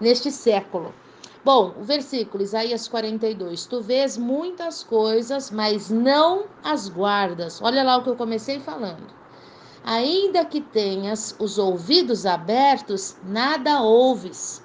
neste 0.00 0.30
século. 0.30 0.94
Bom, 1.42 1.74
o 1.78 1.82
versículo 1.82 2.42
Isaías 2.42 2.86
42. 2.88 3.64
Tu 3.64 3.80
vês 3.80 4.18
muitas 4.18 4.82
coisas, 4.82 5.50
mas 5.50 5.88
não 5.88 6.44
as 6.62 6.88
guardas. 6.88 7.60
Olha 7.62 7.82
lá 7.82 7.96
o 7.96 8.02
que 8.02 8.10
eu 8.10 8.16
comecei 8.16 8.60
falando. 8.60 9.19
Ainda 9.84 10.44
que 10.44 10.60
tenhas 10.60 11.34
os 11.38 11.58
ouvidos 11.58 12.26
abertos, 12.26 13.16
nada 13.24 13.82
ouves. 13.82 14.62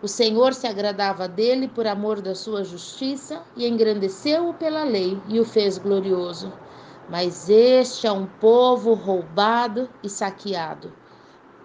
O 0.00 0.08
Senhor 0.08 0.54
se 0.54 0.66
agradava 0.66 1.28
dele 1.28 1.68
por 1.68 1.86
amor 1.86 2.20
da 2.20 2.34
sua 2.34 2.64
justiça 2.64 3.42
e 3.56 3.66
engrandeceu-o 3.66 4.54
pela 4.54 4.84
lei 4.84 5.20
e 5.28 5.40
o 5.40 5.44
fez 5.44 5.78
glorioso. 5.78 6.52
Mas 7.08 7.48
este 7.48 8.06
é 8.06 8.12
um 8.12 8.26
povo 8.26 8.94
roubado 8.94 9.88
e 10.02 10.08
saqueado 10.08 10.92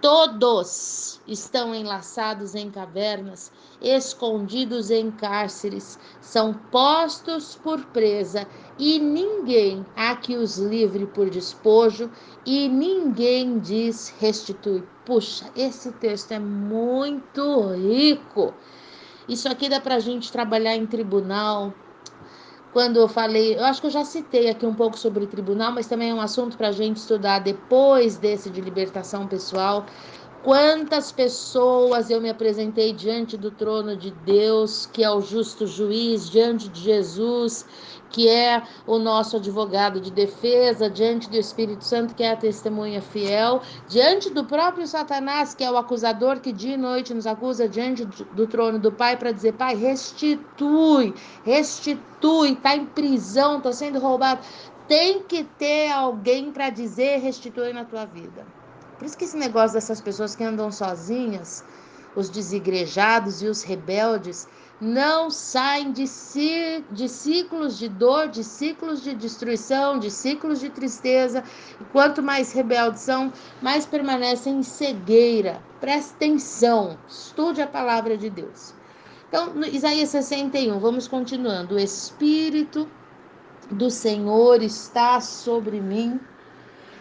Todos 0.01 1.19
estão 1.27 1.73
enlaçados 1.73 2.53
em 2.53 2.69
cavernas, 2.69 3.51
escondidos 3.81 4.91
em 4.91 5.09
cárceres, 5.09 5.97
são 6.21 6.53
postos 6.53 7.55
por 7.55 7.83
presa, 7.87 8.47
e 8.77 8.99
ninguém 8.99 9.85
há 9.95 10.15
que 10.15 10.35
os 10.35 10.57
livre 10.57 11.05
por 11.07 11.29
despojo, 11.29 12.09
e 12.45 12.69
ninguém 12.69 13.59
diz 13.59 14.13
restitui. 14.19 14.83
Puxa, 15.05 15.45
esse 15.55 15.91
texto 15.93 16.31
é 16.31 16.39
muito 16.39 17.71
rico. 17.73 18.53
Isso 19.27 19.49
aqui 19.49 19.67
dá 19.67 19.79
para 19.79 19.95
a 19.95 19.99
gente 19.99 20.31
trabalhar 20.31 20.75
em 20.75 20.85
tribunal, 20.85 21.73
quando 22.77 22.97
eu 22.97 23.07
falei, 23.07 23.55
eu 23.55 23.65
acho 23.65 23.81
que 23.81 23.87
eu 23.87 23.91
já 23.91 24.05
citei 24.05 24.49
aqui 24.49 24.63
um 24.63 24.73
pouco 24.75 24.99
sobre 24.99 25.25
tribunal, 25.25 25.71
mas 25.71 25.87
também 25.87 26.11
é 26.11 26.13
um 26.13 26.21
assunto 26.21 26.55
para 26.55 26.67
a 26.67 26.71
gente 26.71 26.97
estudar 26.97 27.39
depois 27.39 28.17
desse 28.17 28.51
de 28.51 28.61
libertação 28.61 29.25
pessoal. 29.25 29.83
Quantas 30.47 31.11
pessoas 31.11 32.09
eu 32.09 32.21
me 32.21 32.29
apresentei 32.29 32.93
diante 32.93 33.35
do 33.35 33.51
trono 33.51 33.97
de 33.97 34.11
Deus, 34.11 34.85
que 34.85 35.03
é 35.03 35.11
o 35.11 35.19
justo 35.19 35.67
juiz, 35.67 36.29
diante 36.29 36.69
de 36.69 36.79
Jesus, 36.79 37.65
que 38.09 38.29
é 38.29 38.63
o 38.85 38.97
nosso 38.97 39.35
advogado 39.35 39.99
de 39.99 40.09
defesa, 40.09 40.89
diante 40.89 41.29
do 41.29 41.35
Espírito 41.35 41.83
Santo, 41.83 42.15
que 42.15 42.23
é 42.23 42.31
a 42.31 42.37
testemunha 42.37 43.01
fiel, 43.01 43.61
diante 43.89 44.29
do 44.29 44.45
próprio 44.45 44.87
Satanás, 44.87 45.53
que 45.53 45.65
é 45.65 45.69
o 45.69 45.75
acusador 45.75 46.39
que 46.39 46.53
dia 46.53 46.75
e 46.75 46.77
noite 46.77 47.13
nos 47.13 47.27
acusa 47.27 47.67
diante 47.67 48.05
do 48.05 48.47
trono 48.47 48.79
do 48.79 48.89
Pai 48.89 49.17
para 49.17 49.33
dizer: 49.33 49.51
Pai, 49.51 49.75
restitui, 49.75 51.13
restitui, 51.43 52.53
está 52.53 52.73
em 52.73 52.85
prisão, 52.85 53.57
está 53.57 53.73
sendo 53.73 53.99
roubado. 53.99 54.39
Tem 54.87 55.23
que 55.23 55.43
ter 55.43 55.91
alguém 55.91 56.53
para 56.53 56.69
dizer: 56.69 57.19
restitui 57.19 57.73
na 57.73 57.83
tua 57.83 58.05
vida. 58.05 58.45
Por 58.97 59.05
isso 59.05 59.17
que 59.17 59.25
esse 59.25 59.37
negócio 59.37 59.73
dessas 59.75 60.01
pessoas 60.01 60.35
que 60.35 60.43
andam 60.43 60.71
sozinhas, 60.71 61.63
os 62.15 62.29
desigrejados 62.29 63.41
e 63.43 63.47
os 63.47 63.61
rebeldes, 63.61 64.47
não 64.79 65.29
saem 65.29 65.91
de, 65.91 66.05
de 66.91 67.09
ciclos 67.09 67.77
de 67.77 67.89
dor, 67.89 68.27
de 68.27 68.43
ciclos 68.43 69.01
de 69.01 69.13
destruição, 69.13 69.99
de 69.99 70.09
ciclos 70.09 70.59
de 70.59 70.69
tristeza. 70.69 71.43
E 71.79 71.83
quanto 71.85 72.21
mais 72.21 72.51
rebeldes 72.51 73.01
são, 73.01 73.31
mais 73.61 73.85
permanecem 73.85 74.59
em 74.59 74.63
cegueira. 74.63 75.61
Preste 75.79 76.13
atenção, 76.13 76.97
estude 77.07 77.61
a 77.61 77.67
palavra 77.67 78.17
de 78.17 78.29
Deus. 78.29 78.73
Então, 79.27 79.53
Isaías 79.65 80.09
61, 80.09 80.79
vamos 80.79 81.07
continuando. 81.07 81.75
O 81.75 81.79
Espírito 81.79 82.87
do 83.69 83.89
Senhor 83.89 84.63
está 84.63 85.19
sobre 85.19 85.81
mim 85.81 86.19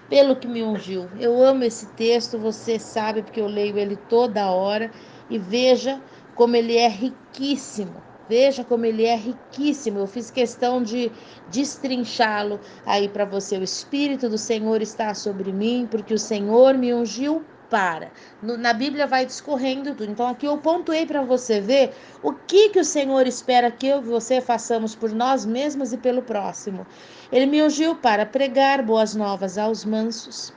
pelo 0.09 0.37
que 0.37 0.47
me 0.47 0.63
ungiu. 0.63 1.09
Eu 1.19 1.43
amo 1.43 1.65
esse 1.65 1.87
texto, 1.95 2.39
você 2.39 2.79
sabe, 2.79 3.23
porque 3.23 3.41
eu 3.41 3.47
leio 3.47 3.79
ele 3.79 3.97
toda 3.97 4.51
hora 4.51 4.91
e 5.29 5.39
veja 5.39 6.01
como 6.35 6.57
ele 6.57 6.77
é 6.77 6.89
riquíssimo. 6.89 8.03
Veja 8.29 8.65
como 8.65 8.85
ele 8.85 9.05
é 9.05 9.17
riquíssimo. 9.17 10.01
Eu 10.01 10.07
fiz 10.07 10.31
questão 10.31 10.83
de 10.83 11.13
destrinchá-lo 11.49 12.61
aí 12.85 13.09
para 13.09 13.25
você. 13.25 13.57
O 13.57 13.63
Espírito 13.63 14.29
do 14.29 14.37
Senhor 14.37 14.83
está 14.83 15.15
sobre 15.15 15.53
mim, 15.53 15.87
porque 15.89 16.13
o 16.13 16.19
Senhor 16.19 16.77
me 16.77 16.93
ungiu 16.93 17.45
para. 17.71 18.11
No, 18.43 18.57
na 18.57 18.73
Bíblia 18.73 19.07
vai 19.07 19.27
discorrendo 19.27 19.95
tudo. 19.95 20.11
Então 20.11 20.27
aqui 20.27 20.47
eu 20.47 20.59
pontuei 20.59 21.07
para 21.07 21.23
você 21.23 21.61
ver 21.61 21.95
o 22.23 22.33
que 22.33 22.71
que 22.71 22.81
o 22.81 22.85
Senhor 22.85 23.27
espera 23.27 23.71
que 23.71 23.87
eu 23.87 23.99
e 23.99 24.05
você 24.05 24.41
façamos 24.41 24.95
por 24.95 25.13
nós 25.13 25.45
mesmos 25.45 25.93
e 25.93 25.99
pelo 25.99 26.23
próximo. 26.23 26.87
Ele 27.31 27.47
me 27.47 27.63
ungiu 27.63 27.97
para 27.97 28.25
pregar 28.25 28.83
boas 28.83 29.15
novas 29.15 29.59
aos 29.59 29.85
mansos. 29.85 30.53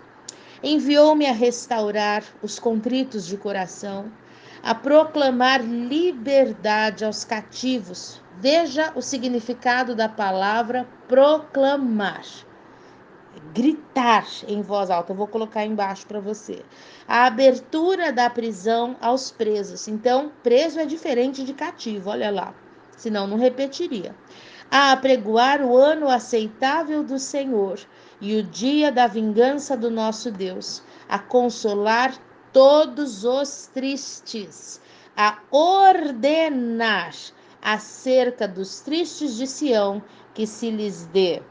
Enviou-me 0.64 1.26
a 1.26 1.34
restaurar 1.34 2.24
os 2.42 2.60
contritos 2.60 3.26
de 3.26 3.38
coração, 3.38 4.12
a 4.62 4.76
proclamar 4.76 5.62
liberdade 5.62 7.06
aos 7.06 7.24
cativos. 7.24 8.22
Veja 8.38 8.92
o 8.96 9.02
significado 9.02 9.96
da 9.96 10.10
palavra 10.10 10.88
proclamar 11.08 12.22
gritar 13.54 14.26
em 14.48 14.62
voz 14.62 14.90
alta. 14.90 15.12
Eu 15.12 15.18
vou 15.18 15.28
colocar 15.28 15.66
embaixo 15.66 16.06
para 16.06 16.20
você. 16.20 16.64
A 17.08 17.26
abertura 17.26 18.12
da 18.12 18.30
prisão 18.30 18.96
aos 19.02 19.32
presos. 19.32 19.88
Então, 19.88 20.32
preso 20.44 20.80
é 20.80 20.86
diferente 20.86 21.44
de 21.44 21.54
cativo, 21.54 22.10
olha 22.10 22.32
lá. 22.32 22.54
Senão 22.96 23.28
não 23.28 23.38
repetiria. 23.38 24.16
A 24.70 24.92
apregoar 24.92 25.62
o 25.62 25.76
ano 25.76 26.10
aceitável 26.10 27.04
do 27.04 27.18
Senhor 27.18 27.80
e 28.22 28.36
o 28.36 28.44
dia 28.44 28.92
da 28.92 29.08
vingança 29.08 29.76
do 29.76 29.90
nosso 29.90 30.30
Deus, 30.30 30.84
a 31.08 31.18
consolar 31.18 32.14
todos 32.52 33.24
os 33.24 33.68
tristes, 33.74 34.82
a 35.16 35.40
ordenar 35.50 37.14
acerca 37.62 38.48
dos 38.48 38.82
tristes 38.82 39.36
de 39.36 39.48
Sião 39.48 40.04
que 40.34 40.46
se 40.46 40.70
lhes 40.70 41.06
dê 41.08 41.42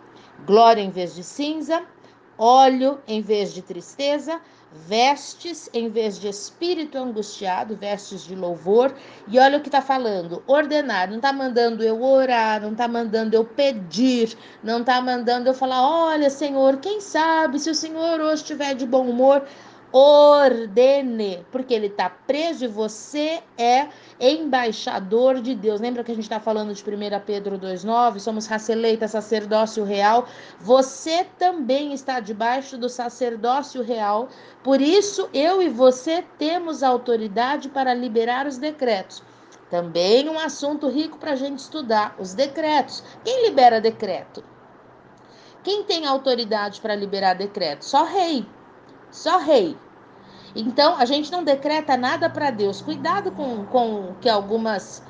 glória 0.46 0.80
em 0.80 0.90
vez 0.90 1.14
de 1.14 1.22
cinza, 1.22 1.82
óleo 2.38 3.00
em 3.06 3.20
vez 3.20 3.52
de 3.52 3.62
tristeza, 3.62 4.40
vestes 4.72 5.68
em 5.72 5.88
vez 5.88 6.18
de 6.20 6.28
espírito 6.28 6.98
angustiado, 6.98 7.76
vestes 7.76 8.24
de 8.24 8.34
louvor. 8.34 8.94
E 9.26 9.38
olha 9.38 9.58
o 9.58 9.60
que 9.60 9.68
está 9.68 9.80
falando: 9.80 10.42
ordenar. 10.46 11.08
Não 11.08 11.16
está 11.16 11.32
mandando 11.32 11.82
eu 11.82 12.02
orar, 12.02 12.60
não 12.60 12.72
está 12.72 12.86
mandando 12.86 13.34
eu 13.34 13.44
pedir, 13.44 14.36
não 14.62 14.80
está 14.80 15.00
mandando 15.00 15.48
eu 15.48 15.54
falar: 15.54 15.82
olha, 15.82 16.30
Senhor, 16.30 16.76
quem 16.78 17.00
sabe 17.00 17.58
se 17.58 17.70
o 17.70 17.74
Senhor 17.74 18.20
hoje 18.20 18.42
estiver 18.42 18.74
de 18.74 18.86
bom 18.86 19.08
humor, 19.08 19.44
ordene, 19.90 21.46
porque 21.50 21.72
ele 21.72 21.86
está 21.86 22.10
preso 22.10 22.64
e 22.64 22.68
você 22.68 23.42
é 23.56 23.88
embaixador 24.20 25.40
de 25.40 25.54
Deus. 25.54 25.80
Lembra 25.80 26.04
que 26.04 26.12
a 26.12 26.14
gente 26.14 26.24
está 26.24 26.38
falando 26.38 26.74
de 26.74 26.82
1 26.82 27.20
Pedro 27.24 27.58
2,9? 27.58 28.18
Somos 28.18 28.46
raça 28.46 28.74
sacerdócio 29.08 29.84
real. 29.84 30.26
Você 30.60 31.24
também 31.38 31.94
está 31.94 32.20
debaixo 32.20 32.76
do 32.76 32.88
sacerdócio 32.88 33.82
real. 33.82 34.28
Por 34.62 34.80
isso, 34.80 35.28
eu 35.32 35.62
e 35.62 35.68
você 35.68 36.22
temos 36.38 36.82
autoridade 36.82 37.68
para 37.68 37.94
liberar 37.94 38.46
os 38.46 38.58
decretos. 38.58 39.22
Também 39.70 40.28
um 40.28 40.38
assunto 40.38 40.88
rico 40.88 41.18
para 41.18 41.32
a 41.32 41.36
gente 41.36 41.58
estudar: 41.58 42.14
os 42.18 42.34
decretos. 42.34 43.02
Quem 43.24 43.46
libera 43.46 43.80
decreto? 43.80 44.42
Quem 45.62 45.82
tem 45.84 46.06
autoridade 46.06 46.80
para 46.80 46.94
liberar 46.94 47.34
decreto? 47.34 47.84
Só 47.84 48.04
rei. 48.04 48.46
Só 49.10 49.38
rei. 49.38 49.76
Então, 50.54 50.96
a 50.96 51.04
gente 51.04 51.30
não 51.30 51.44
decreta 51.44 51.96
nada 51.96 52.28
para 52.28 52.50
Deus. 52.50 52.80
Cuidado 52.80 53.30
com, 53.32 53.64
com 53.66 54.14
que 54.20 54.28
algumas 54.28 55.02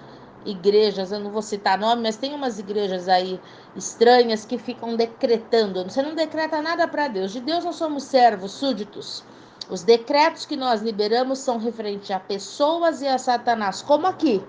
igrejas, 0.44 1.12
eu 1.12 1.20
não 1.20 1.30
vou 1.30 1.42
citar 1.42 1.78
nome, 1.78 2.02
mas 2.02 2.16
tem 2.16 2.34
umas 2.34 2.58
igrejas 2.58 3.08
aí 3.08 3.40
estranhas 3.76 4.44
que 4.44 4.58
ficam 4.58 4.96
decretando. 4.96 5.84
Você 5.84 6.02
não 6.02 6.14
decreta 6.14 6.60
nada 6.62 6.86
para 6.88 7.08
Deus. 7.08 7.32
De 7.32 7.40
Deus 7.40 7.64
nós 7.64 7.76
somos 7.76 8.04
servos, 8.04 8.52
súditos. 8.52 9.22
Os 9.70 9.82
decretos 9.82 10.46
que 10.46 10.56
nós 10.56 10.80
liberamos 10.80 11.40
são 11.40 11.58
referentes 11.58 12.10
a 12.10 12.18
pessoas 12.18 13.02
e 13.02 13.06
a 13.06 13.18
Satanás, 13.18 13.82
como 13.82 14.06
aqui. 14.06 14.42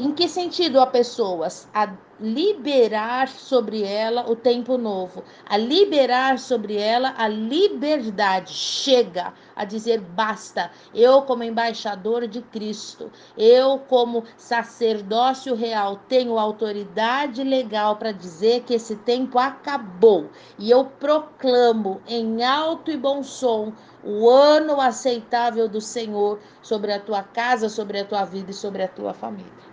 Em 0.00 0.12
que 0.12 0.28
sentido 0.28 0.78
a 0.78 0.86
pessoas? 0.86 1.68
A 1.74 1.92
liberar 2.20 3.26
sobre 3.26 3.82
ela 3.82 4.30
o 4.30 4.36
tempo 4.36 4.78
novo, 4.78 5.24
a 5.44 5.56
liberar 5.56 6.38
sobre 6.38 6.76
ela 6.76 7.14
a 7.18 7.26
liberdade. 7.26 8.52
Chega 8.52 9.34
a 9.56 9.64
dizer 9.64 10.00
basta. 10.00 10.70
Eu, 10.94 11.22
como 11.22 11.42
embaixador 11.42 12.28
de 12.28 12.40
Cristo, 12.42 13.10
eu, 13.36 13.80
como 13.88 14.22
sacerdócio 14.36 15.56
real, 15.56 16.00
tenho 16.08 16.38
autoridade 16.38 17.42
legal 17.42 17.96
para 17.96 18.12
dizer 18.12 18.62
que 18.62 18.74
esse 18.74 18.94
tempo 18.94 19.36
acabou. 19.36 20.30
E 20.60 20.70
eu 20.70 20.84
proclamo 20.84 22.00
em 22.06 22.44
alto 22.44 22.92
e 22.92 22.96
bom 22.96 23.24
som 23.24 23.72
o 24.04 24.30
ano 24.30 24.80
aceitável 24.80 25.68
do 25.68 25.80
Senhor 25.80 26.38
sobre 26.62 26.92
a 26.92 27.00
tua 27.00 27.24
casa, 27.24 27.68
sobre 27.68 27.98
a 27.98 28.04
tua 28.04 28.24
vida 28.24 28.52
e 28.52 28.54
sobre 28.54 28.84
a 28.84 28.88
tua 28.88 29.12
família. 29.12 29.67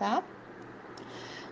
Tá? 0.00 0.24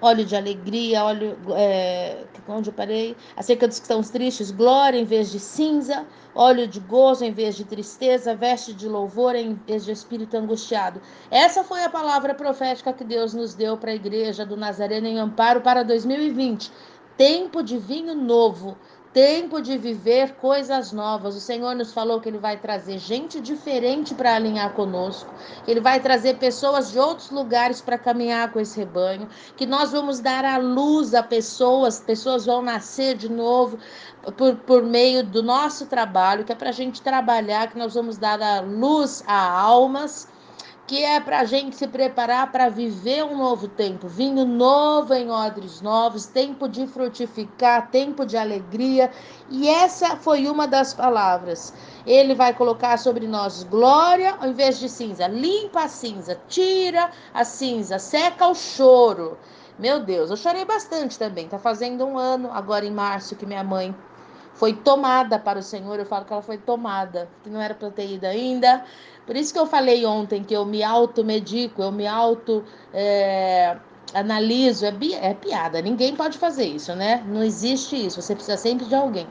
óleo 0.01 0.25
de 0.25 0.37
alegria, 0.37 1.05
óleo. 1.05 1.37
É, 1.55 2.25
onde 2.49 2.71
eu 2.71 2.73
parei? 2.73 3.17
Acerca 3.37 3.69
dos 3.69 3.79
que 3.79 3.85
estão 3.85 4.01
tristes, 4.01 4.51
glória 4.51 4.99
em 4.99 5.05
vez 5.05 5.31
de 5.31 5.39
cinza, 5.39 6.07
óleo 6.35 6.67
de 6.67 6.81
gozo 6.81 7.25
em 7.25 7.33
vez 7.33 7.57
de 7.57 7.65
tristeza, 7.65 8.35
veste 8.35 8.73
de 8.73 8.89
louvor 8.89 9.35
em 9.35 9.55
vez 9.67 9.85
de 9.85 9.93
espírito 9.93 10.37
angustiado. 10.37 11.01
Essa 11.31 11.63
foi 11.63 11.85
a 11.85 11.91
palavra 11.91 12.35
profética 12.35 12.93
que 12.93 13.05
Deus 13.05 13.35
nos 13.35 13.55
deu 13.55 13.77
para 13.77 13.91
a 13.91 13.95
igreja 13.95 14.47
do 14.47 14.57
Nazareno 14.57 15.07
em 15.07 15.19
Amparo 15.19 15.61
para 15.61 15.83
2020. 15.83 16.73
Tempo 17.17 17.63
de 17.63 17.77
vinho 17.77 18.15
novo 18.15 18.79
tempo 19.19 19.61
de 19.61 19.77
viver 19.77 20.37
coisas 20.37 20.93
novas. 20.93 21.35
O 21.35 21.41
Senhor 21.41 21.75
nos 21.75 21.93
falou 21.93 22.21
que 22.21 22.29
Ele 22.29 22.39
vai 22.39 22.57
trazer 22.57 22.99
gente 22.99 23.41
diferente 23.41 24.15
para 24.15 24.37
alinhar 24.37 24.73
conosco, 24.75 25.29
que 25.65 25.73
Ele 25.73 25.81
vai 25.81 25.99
trazer 25.99 26.39
pessoas 26.39 26.93
de 26.93 27.01
outros 27.01 27.29
lugares 27.33 27.81
para 27.81 27.99
caminhar 27.99 28.53
com 28.53 28.61
esse 28.61 28.79
rebanho, 28.79 29.29
que 29.57 29.67
nós 29.67 29.91
vamos 29.91 30.21
dar 30.21 30.45
a 30.45 30.57
luz 30.59 31.15
a 31.15 31.23
pessoas, 31.25 31.99
pessoas 31.99 32.47
vão 32.47 32.63
nascer 32.63 33.17
de 33.17 33.29
novo 33.29 33.77
por, 34.37 34.55
por 34.59 34.85
meio 34.85 35.25
do 35.25 35.43
nosso 35.43 35.87
trabalho, 35.87 36.45
que 36.45 36.53
é 36.53 36.55
para 36.55 36.69
a 36.69 36.73
gente 36.73 37.03
trabalhar, 37.03 37.73
que 37.73 37.77
nós 37.77 37.95
vamos 37.95 38.19
dar 38.19 38.41
a 38.41 38.61
luz 38.61 39.25
a 39.27 39.51
almas 39.51 40.29
que 40.89 41.05
é 41.05 41.21
para 41.21 41.41
a 41.41 41.45
gente 41.45 41.77
se 41.77 41.87
preparar 41.87 42.51
para 42.51 42.71
viver 42.71 43.23
um 43.23 43.37
novo 43.37 43.69
tempo, 43.69 44.09
vinho 44.09 44.47
novo 44.47 45.13
em 45.13 45.31
odres 45.31 45.83
novos, 45.83 46.25
tempo 46.25 46.67
de 46.67 46.87
frutificar, 46.87 47.91
tempo 47.91 48.25
de 48.25 48.39
alegria. 48.39 49.11
E 49.51 49.69
essa 49.69 50.17
foi 50.17 50.49
uma 50.49 50.67
das 50.67 50.95
palavras. 50.95 51.75
Ele 52.07 52.35
vai 52.35 52.55
colocar 52.55 52.97
sobre 52.97 53.27
nós 53.27 53.65
glória 53.65 54.35
ao 54.41 54.49
invés 54.49 54.79
de 54.79 54.89
cinza. 54.89 55.27
Limpa 55.27 55.83
a 55.83 55.89
cinza, 55.89 56.41
tira 56.49 57.11
a 57.35 57.45
cinza, 57.45 57.99
seca 57.99 58.49
o 58.49 58.55
choro. 58.55 59.37
Meu 59.79 60.01
Deus, 60.01 60.31
eu 60.31 60.39
chorei 60.39 60.65
bastante 60.65 61.19
também. 61.19 61.49
Tá 61.49 61.59
fazendo 61.59 62.03
um 62.07 62.17
ano 62.17 62.51
agora 62.51 62.87
em 62.87 62.91
março 62.91 63.37
que 63.37 63.45
minha 63.45 63.63
mãe 63.63 63.95
foi 64.55 64.73
tomada 64.73 65.39
para 65.39 65.59
o 65.59 65.63
Senhor. 65.63 65.99
Eu 65.99 66.07
falo 66.07 66.25
que 66.25 66.33
ela 66.33 66.43
foi 66.43 66.57
tomada, 66.59 67.29
que 67.45 67.51
não 67.51 67.61
era 67.61 67.75
para 67.75 67.91
ter 67.91 68.11
ido 68.11 68.25
ainda. 68.25 68.85
Por 69.29 69.37
isso 69.37 69.53
que 69.53 69.59
eu 69.59 69.67
falei 69.67 70.07
ontem 70.07 70.43
que 70.43 70.55
eu 70.55 70.65
me 70.65 70.83
automedico, 70.83 71.83
eu 71.83 71.93
me 71.93 72.07
auto 72.07 72.65
é, 72.95 73.77
analiso. 74.15 74.87
É, 74.87 74.95
é 75.21 75.35
piada, 75.35 75.83
ninguém 75.83 76.17
pode 76.17 76.39
fazer 76.39 76.65
isso, 76.65 76.95
né? 76.95 77.23
Não 77.29 77.43
existe 77.43 77.95
isso, 78.07 78.23
você 78.23 78.35
precisa 78.35 78.57
sempre 78.57 78.87
de 78.87 78.95
alguém. 78.95 79.27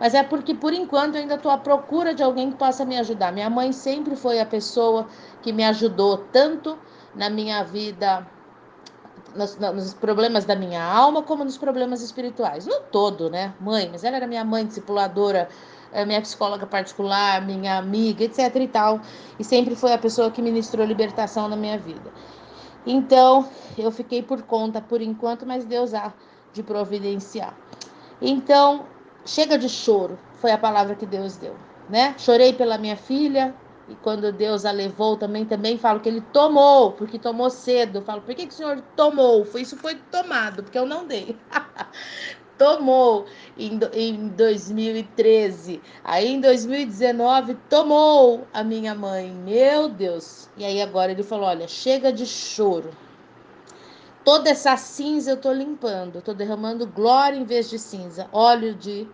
Mas 0.00 0.14
é 0.14 0.22
porque, 0.22 0.54
por 0.54 0.72
enquanto, 0.72 1.16
eu 1.16 1.20
ainda 1.20 1.34
estou 1.34 1.52
à 1.52 1.58
procura 1.58 2.14
de 2.14 2.22
alguém 2.22 2.50
que 2.50 2.56
possa 2.56 2.82
me 2.86 2.96
ajudar. 2.96 3.30
Minha 3.30 3.50
mãe 3.50 3.72
sempre 3.72 4.16
foi 4.16 4.40
a 4.40 4.46
pessoa 4.46 5.06
que 5.42 5.52
me 5.52 5.64
ajudou 5.64 6.16
tanto 6.32 6.78
na 7.14 7.28
minha 7.28 7.62
vida 7.62 8.26
nos, 9.36 9.58
nos, 9.58 9.92
problemas 9.92 10.46
da 10.46 10.56
minha 10.56 10.82
alma 10.82 11.22
como 11.22 11.44
nos 11.44 11.58
problemas 11.58 12.00
espirituais. 12.00 12.66
No 12.66 12.80
todo, 12.90 13.28
né? 13.28 13.52
Mãe, 13.60 13.90
mas 13.92 14.02
ela 14.02 14.16
era 14.16 14.26
minha 14.26 14.46
mãe 14.46 14.64
discipuladora, 14.64 15.46
minha 16.06 16.20
psicóloga 16.20 16.66
particular, 16.66 17.44
minha 17.44 17.78
amiga, 17.78 18.24
etc 18.24 18.54
e 18.56 18.68
tal. 18.68 19.00
E 19.38 19.44
sempre 19.44 19.74
foi 19.74 19.92
a 19.92 19.98
pessoa 19.98 20.30
que 20.30 20.40
ministrou 20.40 20.86
libertação 20.86 21.48
na 21.48 21.56
minha 21.56 21.78
vida. 21.78 22.10
Então, 22.86 23.48
eu 23.78 23.90
fiquei 23.90 24.22
por 24.22 24.42
conta 24.42 24.80
por 24.80 25.00
enquanto, 25.00 25.46
mas 25.46 25.64
Deus 25.64 25.94
há 25.94 26.12
de 26.52 26.62
providenciar. 26.62 27.54
Então, 28.20 28.86
chega 29.24 29.56
de 29.56 29.68
choro, 29.68 30.18
foi 30.40 30.50
a 30.50 30.58
palavra 30.58 30.94
que 30.94 31.06
Deus 31.06 31.36
deu, 31.36 31.54
né? 31.88 32.14
Chorei 32.18 32.52
pela 32.52 32.76
minha 32.78 32.96
filha, 32.96 33.54
e 33.88 33.94
quando 33.96 34.32
Deus 34.32 34.64
a 34.64 34.70
levou 34.70 35.16
também, 35.16 35.44
também 35.44 35.76
falo 35.76 36.00
que 36.00 36.08
ele 36.08 36.20
tomou, 36.32 36.92
porque 36.92 37.18
tomou 37.18 37.50
cedo. 37.50 38.02
Falo, 38.02 38.22
por 38.22 38.34
que, 38.34 38.46
que 38.46 38.52
o 38.52 38.56
Senhor 38.56 38.80
tomou? 38.96 39.46
Isso 39.56 39.76
foi 39.76 39.96
tomado, 40.10 40.62
porque 40.62 40.78
eu 40.78 40.86
não 40.86 41.06
dei. 41.06 41.36
tomou 42.62 43.26
em, 43.58 43.80
em 43.92 44.28
2013. 44.28 45.82
Aí 46.04 46.28
em 46.28 46.40
2019 46.40 47.56
tomou 47.68 48.46
a 48.54 48.62
minha 48.62 48.94
mãe. 48.94 49.32
Meu 49.32 49.88
Deus. 49.88 50.48
E 50.56 50.64
aí 50.64 50.80
agora 50.80 51.10
ele 51.10 51.24
falou: 51.24 51.46
olha, 51.46 51.66
chega 51.66 52.12
de 52.12 52.24
choro. 52.24 52.90
Toda 54.24 54.50
essa 54.50 54.76
cinza 54.76 55.32
eu 55.32 55.36
tô 55.36 55.52
limpando, 55.52 56.22
tô 56.22 56.32
derramando 56.32 56.86
glória 56.86 57.36
em 57.36 57.42
vez 57.42 57.68
de 57.68 57.76
cinza, 57.76 58.28
óleo 58.32 58.72
de 58.72 59.08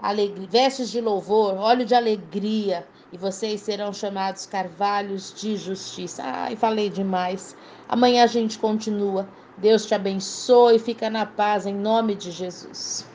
alegria, 0.00 0.48
vestes 0.50 0.90
de 0.90 1.00
louvor, 1.00 1.54
óleo 1.54 1.86
de 1.86 1.94
alegria, 1.94 2.84
e 3.12 3.16
vocês 3.16 3.60
serão 3.60 3.92
chamados 3.92 4.44
carvalhos 4.44 5.32
de 5.32 5.56
justiça. 5.56 6.24
Ai, 6.24 6.56
falei 6.56 6.90
demais. 6.90 7.56
Amanhã 7.88 8.24
a 8.24 8.26
gente 8.26 8.58
continua. 8.58 9.28
Deus 9.56 9.86
te 9.86 9.94
abençoe, 9.94 10.78
fica 10.78 11.10
na 11.10 11.26
paz 11.26 11.66
em 11.66 11.74
nome 11.76 12.14
de 12.16 12.30
Jesus. 12.30 13.12